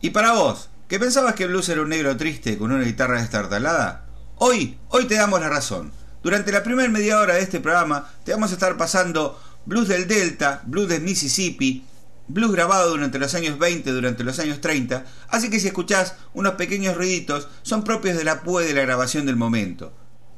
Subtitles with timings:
[0.00, 4.06] Y para vos, que pensabas que blues era un negro triste con una guitarra destartalada,
[4.36, 5.90] hoy, hoy te damos la razón.
[6.22, 10.06] Durante la primera media hora de este programa te vamos a estar pasando blues del
[10.06, 11.84] Delta, blues de Mississippi,
[12.28, 16.54] blues grabado durante los años 20, durante los años 30, así que si escuchás unos
[16.54, 19.92] pequeños ruiditos son propios de la PUE de la grabación del momento.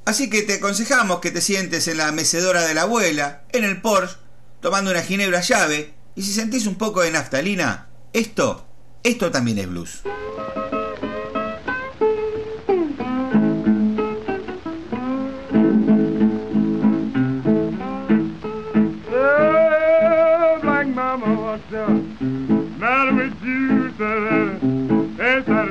[0.06, 3.82] Así que te aconsejamos que te sientes en la mecedora de la abuela, en el
[3.82, 4.16] Porsche,
[4.62, 8.66] tomando una ginebra llave, y si sentís un poco de naftalina, esto,
[9.02, 10.02] esto también es blues.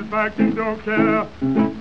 [0.09, 1.23] satisfaction, don't care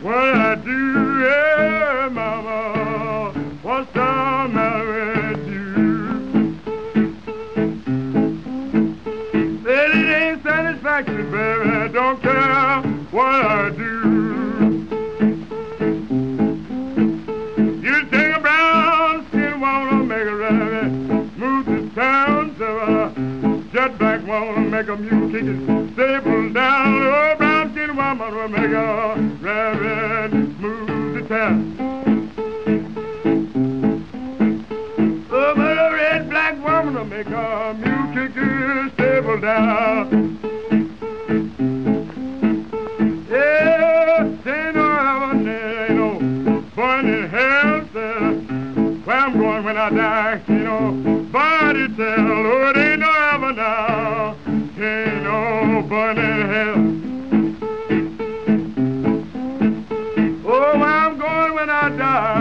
[0.02, 3.33] what I do, yeah, mama.
[3.62, 5.17] What's the matter
[12.16, 12.47] baby, don't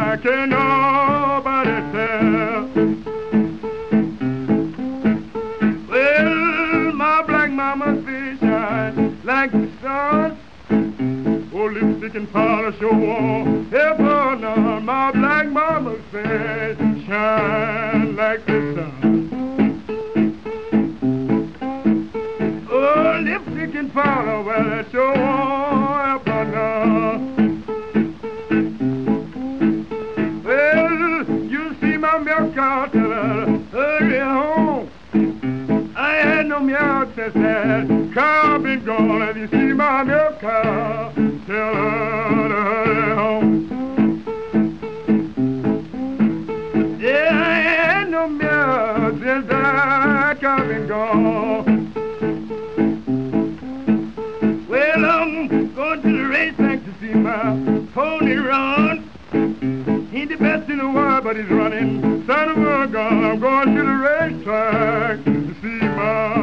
[0.08, 2.68] die, can't nobody tell.
[5.90, 11.50] Well, my black mama say shine like the sun.
[11.54, 13.46] Oh, lipstick and polish your wall.
[13.72, 19.07] Heaven my black mama said, shine like the sun.
[40.48, 43.68] Tell her to home.
[47.02, 48.30] Yeah, I no
[49.20, 49.48] since
[50.68, 51.66] been gone.
[54.70, 59.04] Well, I'm going to the racetrack to see my pony run.
[60.12, 62.26] He's the best in the world, but he's running.
[62.26, 66.37] Son of a gun, I'm going to the racetrack to see my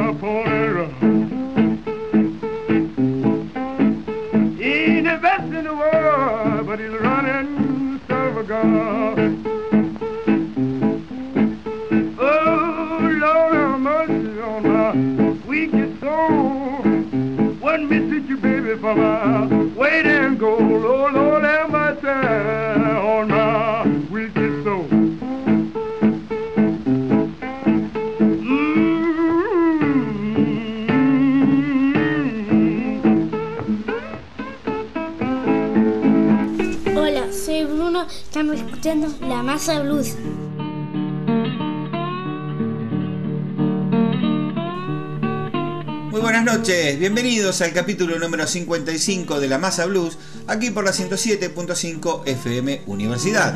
[24.11, 24.87] weight and soul.
[36.95, 40.17] Hola, soy Bruno, estamos escuchando La Masa Blues.
[46.15, 50.17] Muy buenas noches, bienvenidos al capítulo número 55 de La Masa Blues,
[50.47, 53.53] aquí por la 107.5 FM Universidad.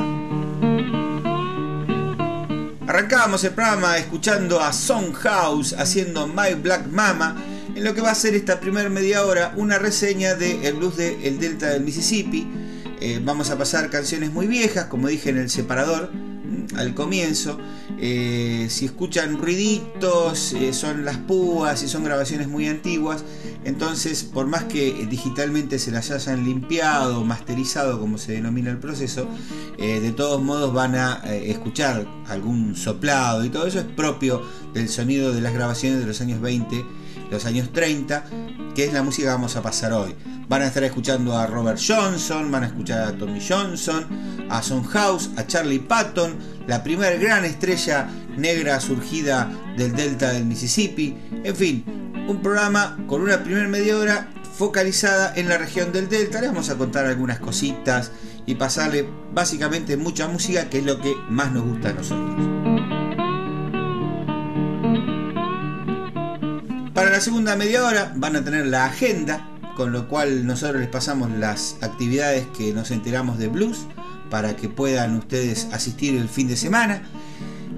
[2.86, 7.42] Arrancábamos el programa escuchando a Song House haciendo My Black Mama,
[7.74, 10.98] en lo que va a ser esta primera media hora una reseña de el blues
[10.98, 12.46] del el Delta del Mississippi.
[13.00, 17.58] Eh, vamos a pasar canciones muy viejas, como dije en el separador mm, al comienzo.
[18.02, 23.24] Eh, si escuchan ruiditos, eh, son las púas y son grabaciones muy antiguas.
[23.64, 29.28] Entonces, por más que digitalmente se las hayan limpiado, masterizado, como se denomina el proceso,
[29.76, 34.42] eh, de todos modos van a escuchar algún soplado y todo eso es propio
[34.72, 36.82] del sonido de las grabaciones de los años 20,
[37.30, 38.24] los años 30,
[38.74, 40.14] que es la música que vamos a pasar hoy.
[40.48, 44.06] Van a estar escuchando a Robert Johnson, van a escuchar a Tommy Johnson,
[44.50, 46.36] a Son House, a Charlie Patton,
[46.66, 51.16] la primera gran estrella negra surgida del delta del Mississippi.
[51.44, 51.84] En fin,
[52.28, 54.28] un programa con una primera media hora
[54.60, 56.40] focalizada en la región del delta.
[56.40, 58.12] Les vamos a contar algunas cositas
[58.46, 62.99] y pasarle básicamente mucha música, que es lo que más nos gusta a nosotros.
[67.00, 70.90] Para la segunda media hora van a tener la agenda con lo cual nosotros les
[70.90, 73.86] pasamos las actividades que nos enteramos de blues
[74.28, 77.00] para que puedan ustedes asistir el fin de semana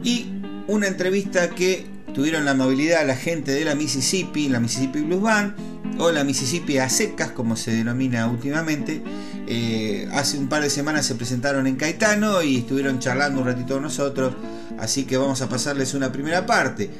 [0.02, 0.26] y
[0.66, 5.54] una entrevista que tuvieron la movilidad la gente de la Mississippi, la Mississippi Blues Band
[6.00, 9.04] o la Mississippi a secas como se denomina últimamente.
[9.46, 13.74] Eh, hace un par de semanas se presentaron en Caetano y estuvieron charlando un ratito
[13.74, 14.34] con nosotros,
[14.80, 16.90] así que vamos a pasarles una primera parte.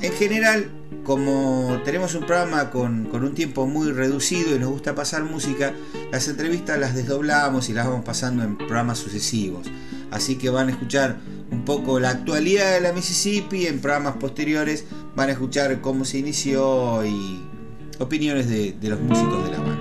[0.00, 0.70] En general,
[1.04, 5.74] como tenemos un programa con, un tiempo muy reducido y nos gusta pasar música,
[6.10, 9.66] las entrevistas las desdoblamos y las vamos pasando en programas sucesivos.
[10.10, 11.16] Así que van a escuchar
[11.50, 14.84] un poco la actualidad de la Mississippi, en programas posteriores
[15.14, 17.40] van a escuchar cómo se inició y
[17.98, 19.76] opiniones de, de los músicos de la banda.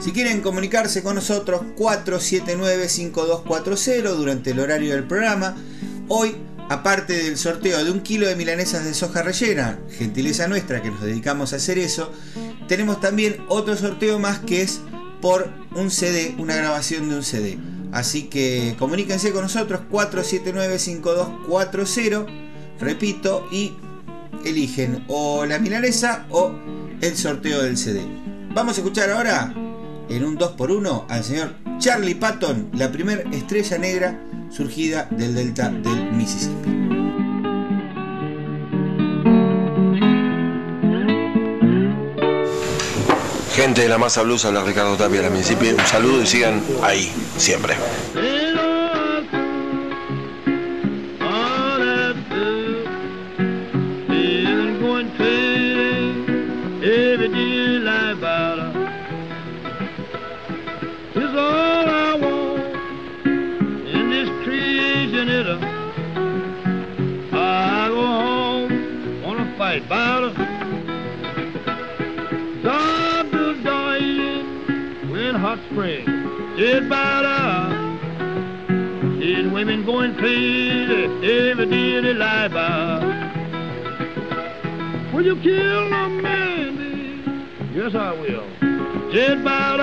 [0.00, 5.56] Si quieren comunicarse con nosotros, 479-5240 durante el horario del programa.
[6.08, 6.36] Hoy
[6.68, 11.02] aparte del sorteo de un kilo de milanesas de soja rellena, gentileza nuestra que nos
[11.02, 12.10] dedicamos a hacer eso,
[12.68, 14.80] tenemos también otro sorteo más que es
[15.20, 17.58] por un CD, una grabación de un CD.
[17.92, 22.26] Así que comuníquense con nosotros 479-5240,
[22.80, 23.74] repito, y
[24.44, 26.52] eligen o la milanesa o
[27.00, 28.06] el sorteo del CD.
[28.54, 29.52] Vamos a escuchar ahora
[30.08, 34.20] en un 2x1 al señor Charlie Patton, la primera estrella negra
[34.50, 36.05] surgida del delta del
[43.54, 45.70] Gente de la Masa Blues, habla Ricardo Tapia de la Mississippi.
[45.70, 47.76] Un saludo y sigan ahí, siempre.
[75.76, 76.06] Spring.
[76.56, 77.26] It's about
[79.20, 83.04] Seeing women going crazy every day they lie by.
[85.12, 87.74] Will you kill a man?
[87.74, 88.48] Yes, I will.
[89.12, 89.80] Just about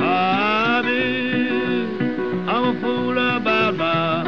[0.00, 4.22] I mean, I'm a fool about my.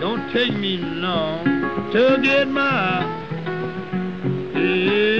[0.00, 1.44] Don't take me long
[1.92, 3.16] to get my.
[4.54, 5.17] You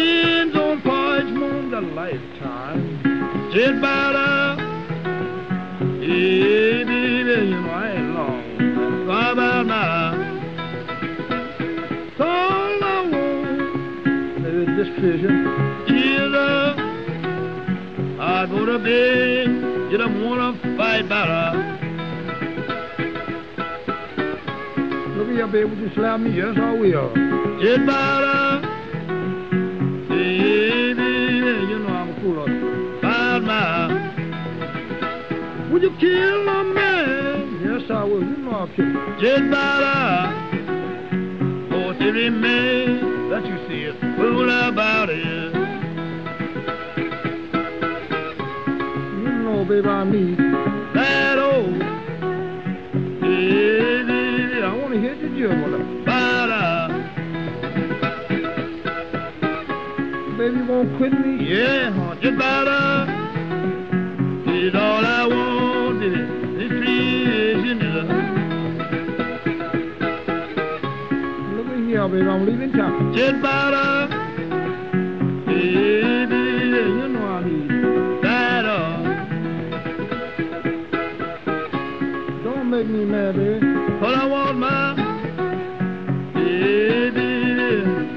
[0.00, 2.80] Means on porridge moon the lifetime
[3.52, 4.58] Just about up
[6.00, 10.12] Yeah, baby, you know I ain't long How about now
[12.16, 15.36] So all I want is this vision
[15.88, 16.78] is up
[18.20, 19.48] I go to bed
[19.92, 21.80] You don't wanna fight about her
[25.40, 25.70] here, baby.
[25.70, 26.36] Would you slap me?
[26.36, 27.14] Yes, I will.
[27.62, 28.49] Get better.
[30.20, 31.00] Baby,
[31.70, 32.44] you know I'm a fool
[33.00, 33.88] Bad man.
[35.72, 37.60] Would you kill a man?
[37.64, 38.20] Yes, I will.
[38.20, 39.18] You know I'll kill him.
[39.18, 40.34] Get better.
[41.72, 45.54] Oh, every man that you see is fool about it.
[49.16, 50.36] You know, baby, I need
[50.94, 51.78] that old.
[53.22, 54.62] Baby.
[54.62, 55.89] I want to hear the juggle.
[60.84, 61.44] Won't quit me?
[61.46, 63.06] Yeah, haunt you better.
[64.46, 66.14] It's all I want, is
[66.58, 67.78] this creation
[71.56, 73.12] Look at here, baby, I'm leaving town.
[73.14, 74.08] Just better.
[75.46, 77.68] Baby, you know I need.
[82.42, 83.66] Don't make me mad, baby.
[84.00, 84.94] But I want my
[86.34, 88.09] baby.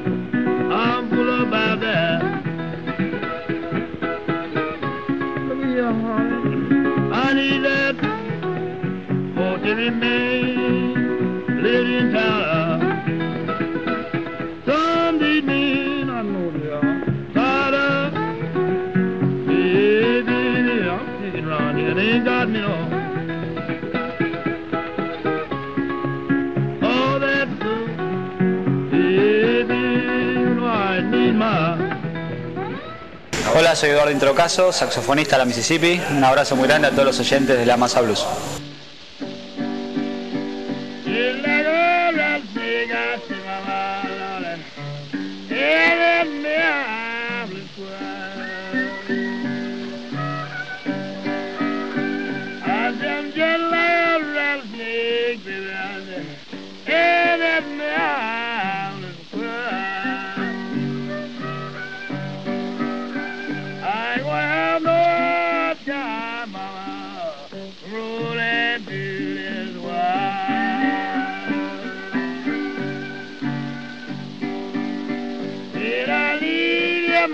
[33.56, 36.02] Hola, soy Eduardo Introcaso, saxofonista de la Mississippi.
[36.12, 38.26] Un abrazo muy grande a todos los oyentes de la Masa Blues.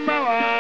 [0.10, 0.59] mawa.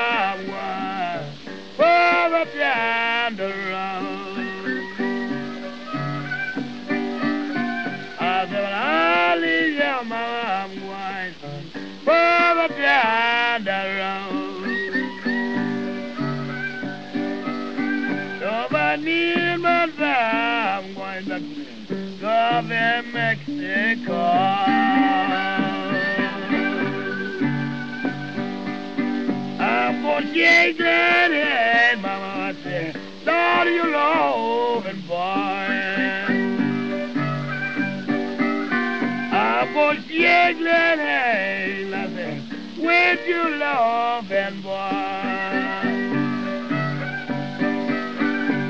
[43.77, 45.83] au ben bois.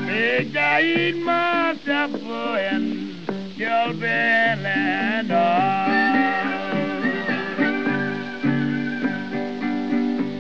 [0.07, 2.83] Eja in ma sa poen,
[3.55, 5.29] jol ben en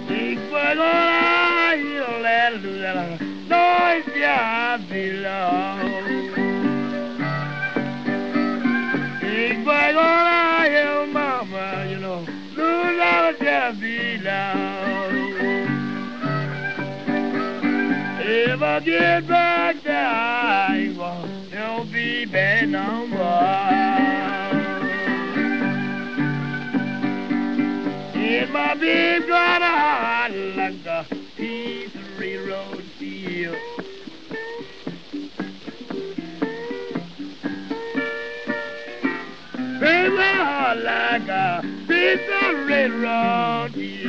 [0.07, 1.99] Ik vergola il
[5.21, 5.68] lel.
[18.79, 23.19] I get back there, I won't be bad no more.
[28.15, 31.05] In my big a heart like a
[31.35, 33.53] piece of railroad steel.
[39.81, 44.08] My heart like a piece of railroad steel.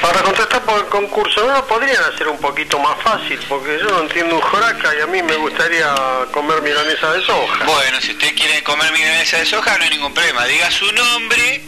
[0.00, 3.38] Para contestar por el concurso, ¿no lo podrían hacer un poquito más fácil?
[3.48, 5.94] Porque yo no entiendo un joraca y a mí me gustaría
[6.32, 7.64] comer milanesa de soja.
[7.64, 10.44] Bueno, si usted quiere comer milanesa de soja, no hay ningún problema.
[10.46, 11.62] Diga su nombre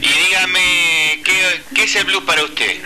[0.00, 2.80] y dígame qué, qué es el blues para usted.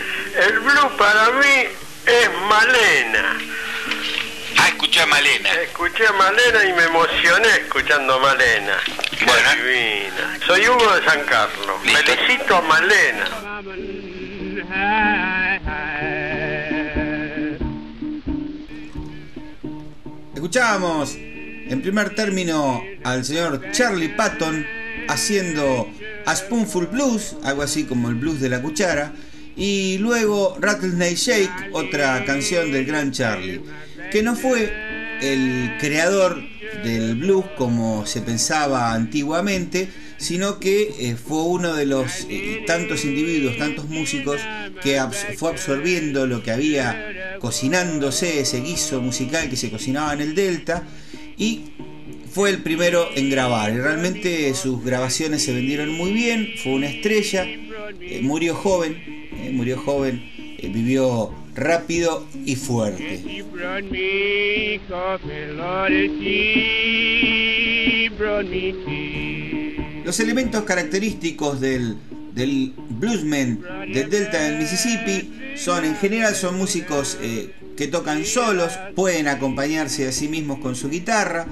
[0.47, 1.67] El blue para mí
[2.05, 3.37] es Malena.
[4.57, 5.53] Ah, escucha a Malena.
[5.61, 8.77] Escuché a Malena y me emocioné escuchando a Malena.
[9.17, 9.49] Qué Bueno.
[9.55, 10.37] divina.
[10.45, 11.77] Soy Hugo de San Carlos.
[11.83, 13.25] Felicito a Malena.
[20.33, 24.65] Escuchábamos en primer término al señor Charlie Patton
[25.07, 25.87] haciendo
[26.25, 29.13] A Spoonful Blues, algo así como el blues de la cuchara,
[29.55, 33.61] y luego Rattlesnake Shake, otra canción del gran Charlie,
[34.11, 34.73] que no fue
[35.21, 36.41] el creador
[36.83, 39.89] del blues como se pensaba antiguamente,
[40.19, 44.39] sino que eh, fue uno de los eh, tantos individuos, tantos músicos
[44.83, 45.01] que
[45.37, 50.83] fue absorbiendo lo que había cocinándose, ese guiso musical que se cocinaba en el Delta,
[51.37, 51.61] y
[52.31, 53.71] fue el primero en grabar.
[53.73, 59.01] Y realmente sus grabaciones se vendieron muy bien, fue una estrella, eh, murió joven,
[59.53, 60.21] murió joven,
[60.61, 63.21] vivió rápido y fuerte.
[70.09, 71.95] Los elementos característicos del,
[72.33, 73.61] del bluesman
[73.93, 80.07] del delta del Mississippi son en general son músicos eh, que tocan solos, pueden acompañarse
[80.07, 81.45] a sí mismos con su guitarra,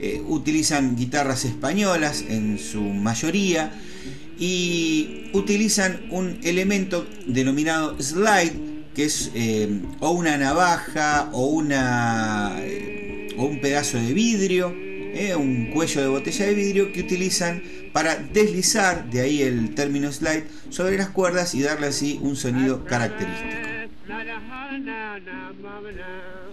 [0.00, 3.80] eh, utilizan guitarras españolas en su mayoría
[4.40, 8.54] y utilizan un elemento denominado slide
[8.92, 12.56] que es eh, o una navaja o una
[13.36, 17.62] o un pedazo de vidrio eh, un cuello de botella de vidrio que utilizan
[17.92, 22.84] para deslizar, de ahí el término slide, sobre las cuerdas y darle así un sonido
[22.84, 23.70] característico.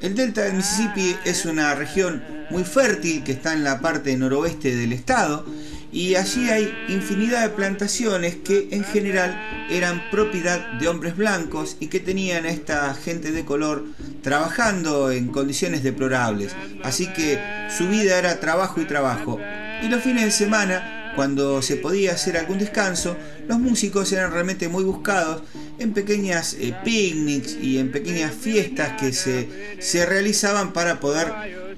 [0.02, 4.76] El delta del Mississippi es una región muy fértil que está en la parte noroeste
[4.76, 5.46] del estado
[5.92, 11.88] y allí hay infinidad de plantaciones que en general eran propiedad de hombres blancos y
[11.88, 13.86] que tenían a esta gente de color
[14.22, 16.56] trabajando en condiciones deplorables.
[16.84, 17.40] Así que
[17.76, 19.40] su vida era trabajo y trabajo.
[19.82, 23.16] Y los fines de semana, cuando se podía hacer algún descanso,
[23.48, 25.44] los músicos eran realmente muy buscados
[25.80, 29.48] en pequeñas eh, picnics y en pequeñas fiestas que se,
[29.80, 31.32] se realizaban para poder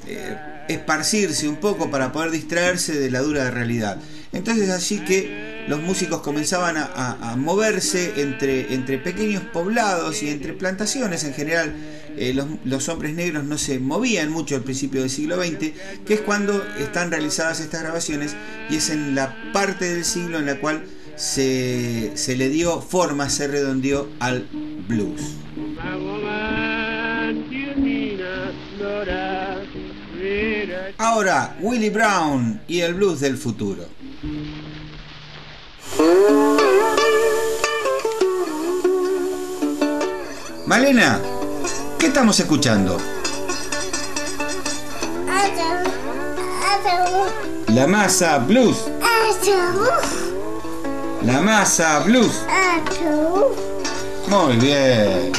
[0.08, 0.36] eh,
[0.70, 4.00] esparcirse un poco, para poder distraerse de la dura realidad.
[4.32, 11.24] Entonces así que los músicos comenzaban a, moverse entre, entre pequeños poblados y entre plantaciones
[11.24, 11.76] en general.
[12.18, 15.72] eh, los, los hombres negros no se movían mucho al principio del siglo XX,
[16.06, 18.36] que es cuando están realizadas estas grabaciones
[18.70, 20.84] y es en la parte del siglo en la cual
[21.16, 24.48] se, se le dio forma, se redondeó al
[24.88, 25.22] blues.
[30.98, 33.86] Ahora, Willie Brown y el blues del futuro.
[40.66, 41.20] Malena,
[41.98, 42.98] ¿qué estamos escuchando?
[47.74, 48.86] La masa blues.
[51.24, 52.44] La masa blues.
[54.28, 55.32] Muy bien.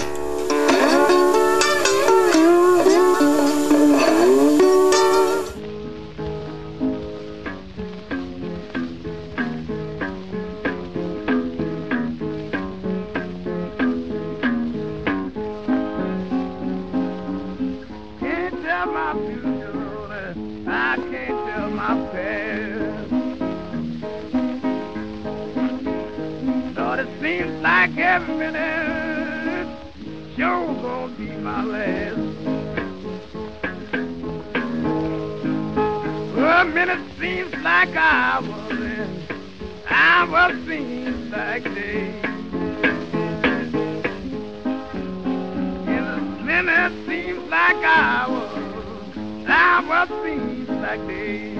[47.51, 49.17] Like hours,
[49.49, 51.59] hours seems like days.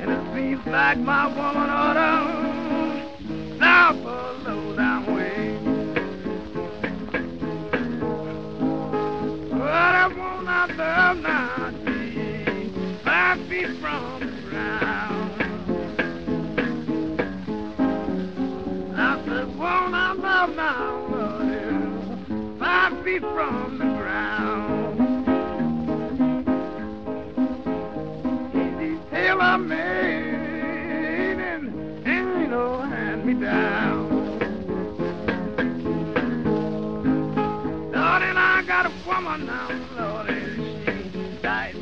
[0.00, 3.98] And it seems like my woman ought to stop a
[4.46, 5.58] low down way.
[9.50, 10.08] But I
[10.44, 15.11] not love now, gee, five feet from the ground.
[23.12, 24.98] Feet from the ground.
[28.54, 34.08] Easy tailor made and ain't no hand me down.
[37.92, 41.72] Lord, and I got a woman now, Lord, and I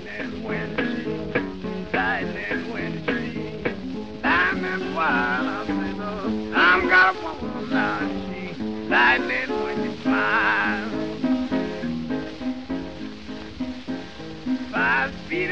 [6.52, 8.00] I'm got a woman now,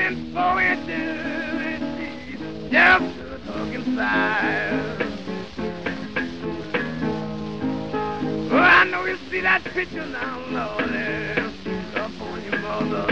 [0.08, 5.02] and inches, and just a talking size.
[8.50, 10.80] Oh, I know you see that picture now, Lord.
[11.94, 13.06] Up on your mother,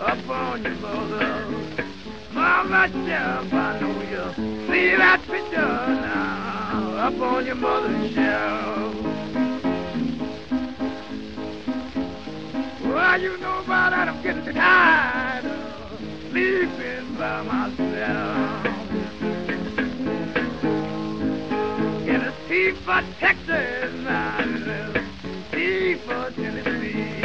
[0.00, 1.46] up on your mother.
[2.32, 4.34] Mama Jeff, I know you
[4.66, 8.94] see that picture now, up on your mother's shelf.
[12.82, 15.13] Well, you know about that, I'm getting tired of ah!
[16.34, 18.66] Sleeping by myself.
[22.08, 24.92] In a sea for Texas, in a
[25.52, 27.22] sea for Tennessee.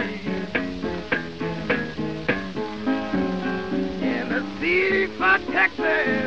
[4.13, 6.19] In a sea for Texas,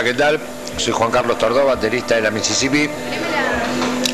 [0.00, 0.40] Hola, ¿qué tal?
[0.78, 2.88] Soy Juan Carlos Tordó, baterista de la Mississippi.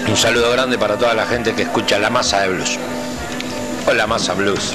[0.09, 2.77] Un saludo grande para toda la gente que escucha La Masa de Blues.
[3.87, 4.75] Hola, Masa Blues.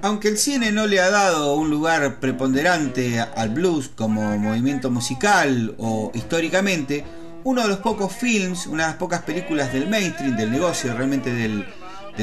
[0.00, 5.74] Aunque el cine no le ha dado un lugar preponderante al blues como movimiento musical
[5.76, 7.04] o históricamente,
[7.46, 11.32] uno de los pocos films, una de las pocas películas del mainstream, del negocio realmente
[11.32, 11.64] del,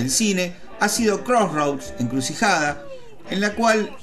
[0.10, 2.84] cine, ha sido Crossroads, Encrucijada,
[3.30, 3.96] en la cual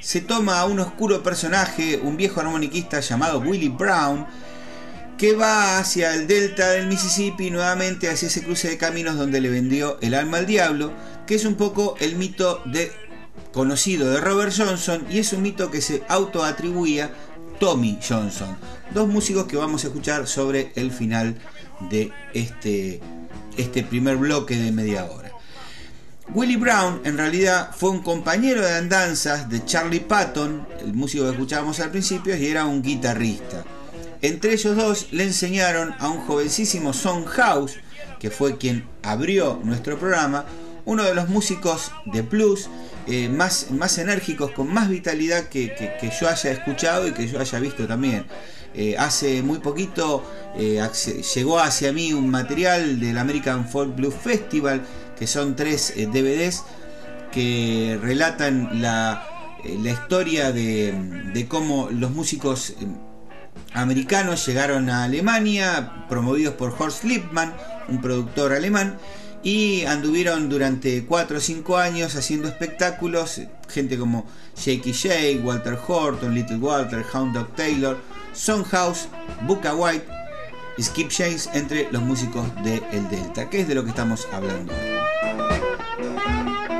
[0.00, 4.26] se toma a un oscuro personaje, un viejo armoniquista llamado Willie Brown,
[5.16, 9.50] que va hacia el delta del Mississippi, nuevamente hacia ese cruce de caminos donde le
[9.50, 10.92] vendió el alma al diablo,
[11.28, 12.90] que es un poco el mito de
[13.52, 17.12] conocido de Robert Johnson y es un mito que se autoatribuía
[17.58, 18.56] Tommy Johnson,
[18.92, 21.36] dos músicos que vamos a escuchar sobre el final
[21.90, 23.00] de este,
[23.56, 25.32] este primer bloque de media hora.
[26.34, 31.30] Willie Brown en realidad fue un compañero de andanzas de Charlie Patton, el músico que
[31.30, 33.64] escuchábamos al principio, y era un guitarrista.
[34.22, 37.74] Entre ellos dos le enseñaron a un jovencísimo Son House,
[38.18, 40.46] que fue quien abrió nuestro programa,
[40.84, 42.68] uno de los músicos de blues
[43.06, 47.40] eh, más, más enérgicos, con más vitalidad que, que- yo haya escuchado y que yo
[47.40, 48.26] haya visto también.
[48.74, 50.22] Eh, hace muy poquito
[50.58, 50.86] eh,
[51.34, 54.82] llegó hacia mí un material del American Folk Blues Festival,
[55.18, 56.62] que son tres DVDs
[57.32, 59.26] que relatan la,
[59.64, 60.92] la historia de,
[61.32, 62.74] de cómo los músicos
[63.72, 67.54] americanos llegaron a Alemania, promovidos por Horst Lippmann,
[67.88, 68.98] un productor alemán,
[69.42, 76.34] y anduvieron durante 4 o 5 años haciendo espectáculos, gente como Jakey Shake, Walter Horton,
[76.34, 77.98] Little Walter, Hound Dog Taylor,
[78.32, 79.08] Songhouse,
[79.46, 80.06] Buka White,
[80.80, 84.72] Skip James, entre los músicos de El Delta, que es de lo que estamos hablando.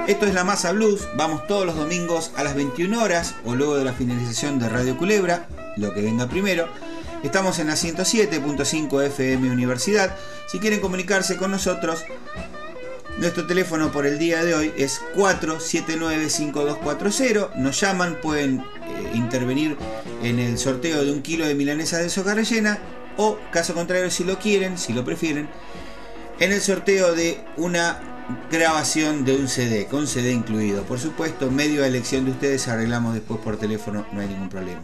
[0.07, 3.77] Esto es La Masa Blues, vamos todos los domingos a las 21 horas o luego
[3.77, 6.69] de la finalización de Radio Culebra, lo que venga primero.
[7.27, 10.17] Estamos en la 107.5 FM Universidad.
[10.47, 12.05] Si quieren comunicarse con nosotros,
[13.19, 17.57] nuestro teléfono por el día de hoy es 479-5240.
[17.57, 18.62] Nos llaman, pueden eh,
[19.12, 19.77] intervenir
[20.23, 22.37] en el sorteo de un kilo de milanesa de soja
[23.17, 25.49] o, caso contrario, si lo quieren, si lo prefieren,
[26.39, 27.99] en el sorteo de una
[28.53, 30.85] grabación de un CD, con CD incluido.
[30.85, 34.83] Por supuesto, medio de elección de ustedes arreglamos después por teléfono, no hay ningún problema.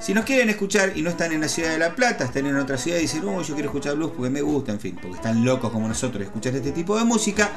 [0.00, 2.56] Si nos quieren escuchar y no están en la ciudad de La Plata, están en
[2.56, 5.16] otra ciudad y dicen, oh, yo quiero escuchar blues porque me gusta, en fin, porque
[5.16, 7.50] están locos como nosotros de escuchar este tipo de música,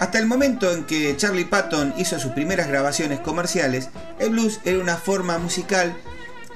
[0.00, 4.78] Hasta el momento en que Charlie Patton hizo sus primeras grabaciones comerciales, el blues era
[4.78, 5.94] una forma musical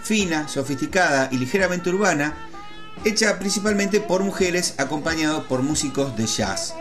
[0.09, 2.35] fina, sofisticada y ligeramente urbana,
[3.05, 6.75] hecha principalmente por mujeres acompañado por músicos de jazz.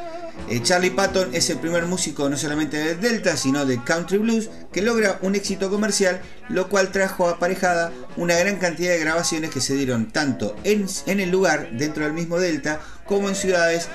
[0.49, 4.49] Eh, Charlie Patton es el primer músico no solamente del Delta, sino de Country Blues,
[4.71, 9.59] que logra un éxito comercial, lo cual trajo aparejada una gran cantidad de grabaciones que
[9.59, 13.89] se dieron tanto en, el lugar, dentro del mismo Delta, como en ciudades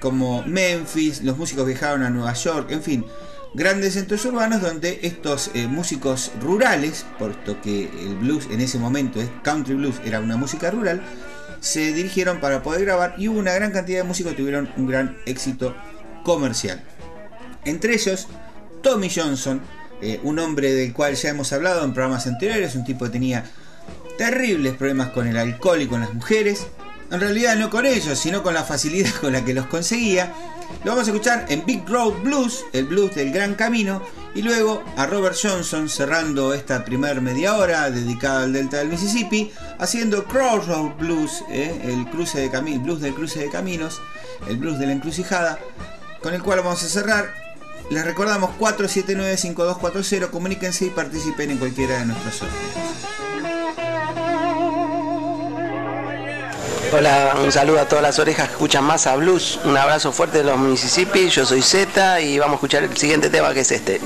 [0.00, 3.04] como Memphis, los músicos viajaron a Nueva York, en fin,
[3.54, 9.18] grandes centros urbanos donde estos eh, músicos rurales, puesto que el blues en ese momento,
[9.42, 11.02] country blues, era una música rural,
[11.66, 14.86] se dirigieron para poder grabar y hubo una gran cantidad de músicos que tuvieron un
[14.86, 15.74] gran éxito
[16.22, 16.80] comercial.
[17.64, 18.28] Entre ellos,
[18.82, 19.60] Tommy Johnson,
[20.00, 23.44] eh, un hombre del cual ya hemos hablado en programas anteriores, un tipo que tenía
[24.16, 26.68] terribles problemas con el alcohol y con las mujeres,
[27.10, 30.32] en realidad no con ellos, sino con la facilidad con la que los conseguía.
[30.84, 34.02] Lo vamos a escuchar en Big Road Blues, el blues del Gran Camino,
[34.36, 39.50] y luego a Robert Johnson cerrando esta primer media hora dedicada al Delta del Mississippi,
[39.78, 44.02] haciendo Crossroad Blues, eh, el cruce de blues del cruce de caminos,
[44.46, 45.58] el blues de la encrucijada,
[46.22, 47.32] con el cual vamos a cerrar.
[47.88, 53.05] Les recordamos 479-5240, comuníquense y participen en cualquiera de nuestros sorteos.
[56.92, 59.58] Hola, un saludo a todas las orejas que escuchan Masa Blues.
[59.64, 61.28] Un abrazo fuerte de los Mississippi.
[61.28, 64.00] Yo soy Z y vamos a escuchar el siguiente tema que es este.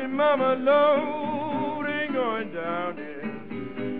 [0.00, 1.84] Talking, mama low.
[1.86, 3.24] Ain't going down this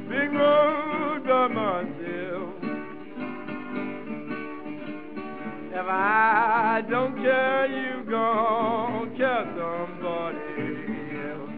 [0.09, 2.55] big road by myself.
[5.73, 10.39] If I don't care, you gon' care somebody
[11.29, 11.51] else.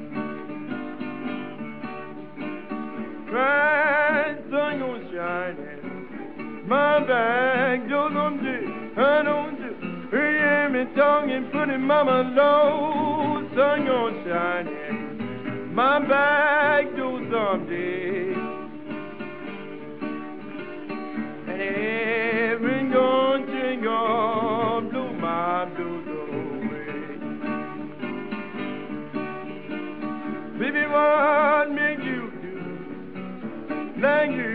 [3.30, 6.68] Bright sun goes shining.
[6.68, 8.98] My back on deep.
[8.98, 13.21] I don't you hear me talking, putting mama low
[13.54, 18.32] sun gonna shine in my back door someday.
[21.48, 27.08] And every gonna change on, blow my blues away.
[30.58, 32.56] Baby, what made you do?
[34.00, 34.51] Like you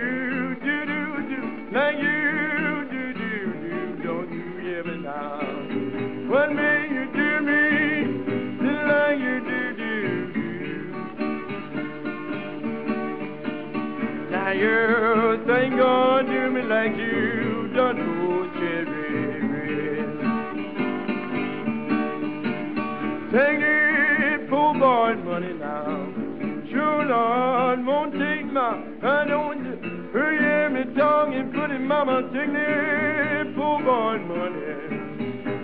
[31.88, 34.76] mama Digney, pour boy money,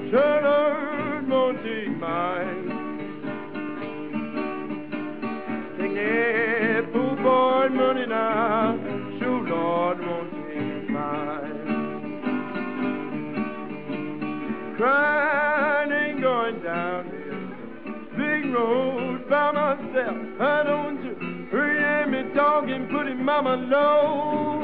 [0.10, 2.00] schöner mine.
[2.00, 2.60] mein.
[5.78, 8.80] Digney, pour boy money now,
[9.20, 11.60] sure Lord Monty mine.
[14.78, 20.18] Crying going down this big road by myself.
[20.40, 21.16] I don't you
[21.52, 24.63] hear me talking, putting mama low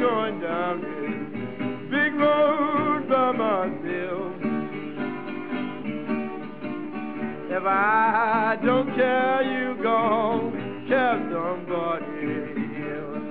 [0.00, 4.32] going down this big road by myself.
[7.50, 12.32] If I don't care, you gone, care somebody
[12.96, 13.30] else.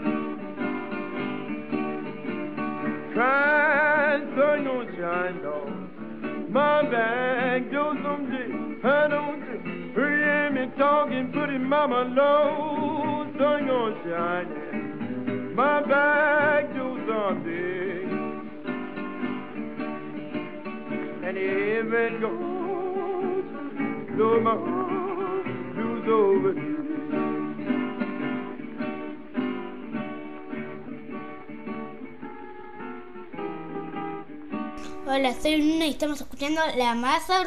[3.15, 6.51] Crying, sun don't shine, dog.
[6.51, 8.51] My back, do someday,
[8.83, 9.63] I don't care.
[9.95, 14.68] Hurry, me talking, putting mama low, sun gonna shine.
[15.59, 18.07] my back to Sunday.
[21.27, 21.37] And.
[35.11, 37.43] Hola, soy Luna y estamos escuchando La Masa